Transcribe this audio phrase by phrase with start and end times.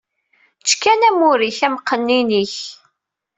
[0.61, 2.55] Ečč kan amur-ik, amqennin-ik!